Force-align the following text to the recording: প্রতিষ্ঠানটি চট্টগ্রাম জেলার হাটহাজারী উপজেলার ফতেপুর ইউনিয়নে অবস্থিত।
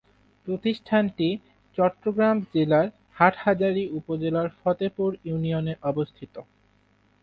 প্রতিষ্ঠানটি 0.47 1.27
চট্টগ্রাম 1.77 2.37
জেলার 2.53 2.87
হাটহাজারী 3.17 3.83
উপজেলার 3.99 4.47
ফতেপুর 4.59 5.09
ইউনিয়নে 5.25 5.73
অবস্থিত। 5.83 6.35